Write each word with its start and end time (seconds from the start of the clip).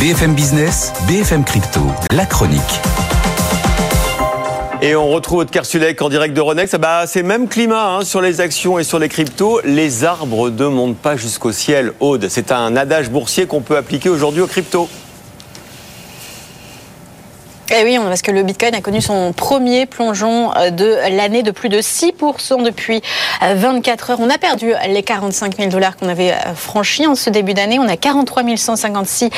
BFM 0.00 0.34
Business, 0.34 0.92
BFM 1.08 1.42
Crypto, 1.42 1.80
la 2.12 2.24
chronique. 2.24 2.60
Et 4.80 4.94
on 4.94 5.08
retrouve 5.08 5.40
Aude 5.40 5.50
Kersulek 5.50 6.00
en 6.00 6.08
direct 6.08 6.36
de 6.36 6.40
Ronex. 6.40 6.72
Ah 6.72 6.78
bah, 6.78 7.04
c'est 7.08 7.24
même 7.24 7.48
climat 7.48 7.96
hein, 7.96 8.04
sur 8.04 8.20
les 8.20 8.40
actions 8.40 8.78
et 8.78 8.84
sur 8.84 9.00
les 9.00 9.08
cryptos. 9.08 9.60
Les 9.64 10.04
arbres 10.04 10.50
ne 10.50 10.66
montent 10.66 10.98
pas 10.98 11.16
jusqu'au 11.16 11.50
ciel. 11.50 11.94
Aude, 11.98 12.28
c'est 12.28 12.52
un 12.52 12.76
adage 12.76 13.10
boursier 13.10 13.46
qu'on 13.46 13.60
peut 13.60 13.76
appliquer 13.76 14.08
aujourd'hui 14.08 14.40
aux 14.40 14.46
cryptos. 14.46 14.88
Eh 17.70 17.84
oui, 17.84 17.98
parce 18.02 18.22
que 18.22 18.30
le 18.30 18.42
Bitcoin 18.44 18.74
a 18.74 18.80
connu 18.80 19.02
son 19.02 19.34
premier 19.34 19.84
plongeon 19.84 20.52
euh, 20.56 20.70
de 20.70 20.96
l'année 21.14 21.42
de 21.42 21.50
plus 21.50 21.68
de 21.68 21.82
6% 21.82 22.62
depuis 22.62 23.02
24 23.42 24.08
euh, 24.08 24.12
heures. 24.12 24.20
On 24.22 24.30
a 24.30 24.38
perdu 24.38 24.72
les 24.88 25.02
45 25.02 25.58
000 25.58 25.68
dollars 25.68 25.98
qu'on 25.98 26.08
avait 26.08 26.32
euh, 26.32 26.54
franchis 26.54 27.06
en 27.06 27.14
ce 27.14 27.28
début 27.28 27.52
d'année. 27.52 27.78
On 27.78 27.86
a 27.86 27.98
43 27.98 28.56
156 28.56 29.28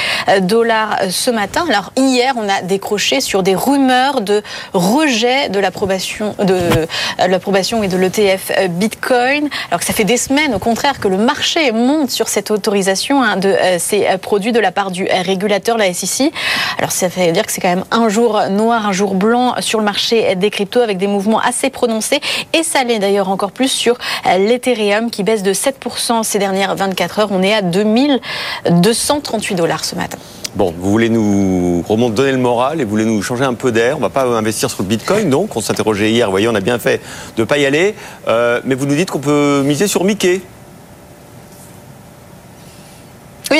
dollars 0.42 0.96
ce 1.10 1.32
matin. 1.32 1.64
Alors 1.68 1.92
hier, 1.96 2.34
on 2.36 2.48
a 2.48 2.62
décroché 2.62 3.20
sur 3.20 3.42
des 3.42 3.56
rumeurs 3.56 4.20
de 4.20 4.42
rejet 4.74 5.48
de 5.48 5.58
l'approbation 5.58 6.36
de 6.38 6.86
l'approbation 7.18 7.82
et 7.82 7.88
de 7.88 7.96
l'ETF 7.96 8.52
Bitcoin. 8.70 9.48
Alors 9.70 9.80
que 9.80 9.86
ça 9.86 9.92
fait 9.92 10.04
des 10.04 10.16
semaines, 10.16 10.54
au 10.54 10.58
contraire, 10.60 11.00
que 11.00 11.08
le 11.08 11.16
marché 11.16 11.72
monte 11.72 12.10
sur 12.10 12.28
cette 12.28 12.52
autorisation 12.52 13.22
hein, 13.22 13.36
de 13.36 13.56
ces 13.78 14.06
produits 14.22 14.52
de 14.52 14.60
la 14.60 14.70
part 14.70 14.92
du 14.92 15.08
régulateur, 15.24 15.76
la 15.76 15.92
SEC. 15.92 16.32
Alors 16.78 16.92
ça 16.92 17.08
veut 17.08 17.32
dire 17.32 17.44
que 17.44 17.50
c'est 17.50 17.60
quand 17.60 17.68
même 17.68 17.84
un 17.90 18.08
jour 18.08 18.19
noir, 18.50 18.86
un 18.86 18.92
jour 18.92 19.14
blanc 19.14 19.54
sur 19.60 19.78
le 19.78 19.84
marché 19.84 20.34
des 20.36 20.50
cryptos 20.50 20.80
avec 20.80 20.98
des 20.98 21.06
mouvements 21.06 21.40
assez 21.40 21.70
prononcés. 21.70 22.20
Et 22.52 22.62
ça 22.62 22.84
l'est 22.84 22.98
d'ailleurs 22.98 23.28
encore 23.28 23.52
plus 23.52 23.68
sur 23.68 23.96
l'Ethereum 24.24 25.10
qui 25.10 25.22
baisse 25.22 25.42
de 25.42 25.52
7% 25.52 26.22
ces 26.22 26.38
dernières 26.38 26.74
24 26.74 27.18
heures. 27.20 27.28
On 27.30 27.42
est 27.42 27.54
à 27.54 27.62
2238 27.62 29.54
dollars 29.54 29.84
ce 29.84 29.94
matin. 29.94 30.18
Bon, 30.56 30.74
vous 30.76 30.90
voulez 30.90 31.08
nous 31.08 31.84
remonter, 31.88 32.16
donner 32.16 32.32
le 32.32 32.38
moral 32.38 32.80
et 32.80 32.84
vous 32.84 32.90
voulez 32.90 33.04
nous 33.04 33.22
changer 33.22 33.44
un 33.44 33.54
peu 33.54 33.70
d'air. 33.70 33.96
On 33.96 34.00
va 34.00 34.08
pas 34.08 34.24
investir 34.24 34.68
sur 34.68 34.82
le 34.82 34.88
Bitcoin, 34.88 35.30
donc 35.30 35.54
on 35.56 35.60
s'interrogeait 35.60 36.10
hier. 36.10 36.26
Vous 36.26 36.32
voyez, 36.32 36.48
on 36.48 36.54
a 36.56 36.60
bien 36.60 36.80
fait 36.80 37.00
de 37.36 37.42
ne 37.42 37.46
pas 37.46 37.58
y 37.58 37.66
aller. 37.66 37.94
Euh, 38.26 38.60
mais 38.64 38.74
vous 38.74 38.86
nous 38.86 38.96
dites 38.96 39.10
qu'on 39.10 39.20
peut 39.20 39.62
miser 39.64 39.86
sur 39.86 40.02
Mickey. 40.02 40.40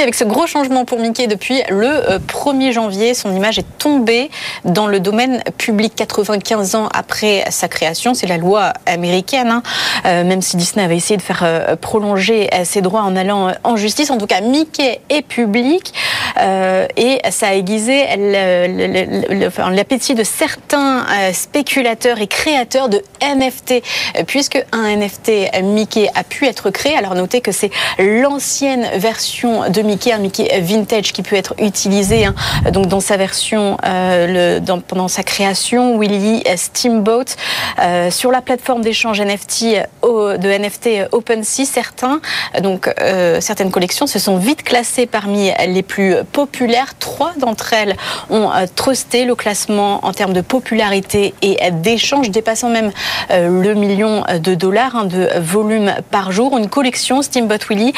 Avec 0.02 0.14
ce 0.14 0.24
gros 0.24 0.46
changement 0.46 0.86
pour 0.86 0.98
Mickey 0.98 1.26
depuis 1.26 1.60
le 1.68 2.18
1er 2.26 2.68
euh, 2.68 2.72
janvier, 2.72 3.12
son 3.12 3.36
image 3.36 3.58
est 3.58 3.66
tombée 3.76 4.30
dans 4.64 4.86
le 4.86 4.98
domaine 4.98 5.42
public 5.58 5.92
95 5.94 6.74
ans 6.74 6.88
après 6.94 7.44
sa 7.50 7.68
création. 7.68 8.14
C'est 8.14 8.26
la 8.26 8.38
loi 8.38 8.72
américaine, 8.86 9.48
hein. 9.48 9.62
euh, 10.06 10.24
même 10.24 10.40
si 10.40 10.56
Disney 10.56 10.82
avait 10.82 10.96
essayé 10.96 11.18
de 11.18 11.22
faire 11.22 11.42
euh, 11.42 11.76
prolonger 11.76 12.48
ses 12.64 12.80
droits 12.80 13.02
en 13.02 13.14
allant 13.14 13.52
en 13.62 13.76
justice. 13.76 14.10
En 14.10 14.16
tout 14.16 14.26
cas, 14.26 14.40
Mickey 14.40 15.00
est 15.10 15.22
public 15.22 15.92
et 16.96 17.20
ça 17.30 17.48
a 17.48 17.54
aiguisé 17.54 18.06
l'appétit 19.70 20.14
de 20.14 20.24
certains 20.24 21.04
spéculateurs 21.32 22.20
et 22.20 22.26
créateurs 22.26 22.88
de 22.88 23.02
NFT, 23.22 23.83
puisque 24.27 24.64
un 24.72 24.96
NFT 24.96 25.62
Mickey 25.62 26.08
a 26.14 26.24
pu 26.24 26.46
être 26.46 26.70
créé. 26.70 26.96
Alors 26.96 27.14
notez 27.14 27.40
que 27.40 27.52
c'est 27.52 27.70
l'ancienne 27.98 28.89
version 28.94 29.68
de 29.68 29.83
Mickey, 29.90 30.12
un 30.12 30.18
Mickey 30.18 30.61
vintage 30.61 31.12
qui 31.12 31.23
peut 31.23 31.34
être 31.34 31.55
utilisé 31.58 32.24
hein, 32.24 32.34
donc 32.70 32.86
dans 32.86 33.01
sa 33.01 33.17
version 33.17 33.77
euh, 33.84 34.61
le, 34.61 34.80
pendant 34.86 35.08
sa 35.08 35.24
création, 35.24 35.98
Willy 35.98 36.45
Steamboat, 36.56 37.24
euh, 37.80 38.08
sur 38.12 38.30
la 38.30 38.40
plateforme 38.40 38.83
d'échange 38.83 39.20
NFT 39.20 39.78
euh, 40.05 40.36
de 40.36 40.48
NFT 40.48 41.11
OpenSea. 41.11 41.64
Certains, 41.64 42.20
donc 42.62 42.89
certaines 43.40 43.70
collections 43.70 44.06
se 44.06 44.18
sont 44.18 44.36
vite 44.36 44.62
classées 44.62 45.06
parmi 45.06 45.51
les 45.67 45.83
plus 45.83 46.14
populaires. 46.30 46.96
Trois 46.98 47.33
d'entre 47.36 47.72
elles 47.72 47.96
ont 48.28 48.51
trusté 48.77 49.24
le 49.24 49.34
classement 49.34 50.05
en 50.05 50.12
termes 50.12 50.33
de 50.33 50.40
popularité 50.40 51.34
et 51.42 51.58
d'échange, 51.72 52.30
dépassant 52.30 52.68
même 52.68 52.92
le 53.30 53.74
million 53.74 54.24
de 54.39 54.55
dollars 54.55 54.96
hein, 54.96 55.05
de 55.05 55.28
volume 55.39 55.95
par 56.11 56.33
jour. 56.33 56.57
Une 56.57 56.68
collection 56.68 57.22
Steamboat 57.22 57.67
Willy 57.68 57.92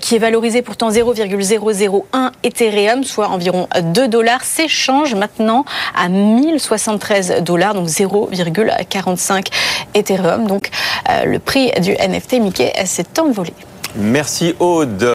qui 0.00 0.16
est 0.16 0.20
valorisée 0.20 0.62
pourtant 0.62 0.90
0, 0.90 1.14
0,001 1.36 2.32
Ethereum, 2.42 3.04
soit 3.04 3.28
environ 3.28 3.68
2 3.80 4.08
dollars, 4.08 4.44
s'échange 4.44 5.14
maintenant 5.14 5.64
à 5.94 6.08
1073 6.08 7.42
dollars, 7.42 7.74
donc 7.74 7.88
0,45 7.88 9.46
Ethereum. 9.94 10.46
Donc 10.46 10.70
euh, 11.08 11.24
le 11.24 11.38
prix 11.38 11.70
du 11.80 11.92
NFT 11.92 12.34
Mickey 12.40 12.72
s'est 12.84 13.20
envolé. 13.20 13.52
Merci 13.96 14.54
Aude. 14.60 15.02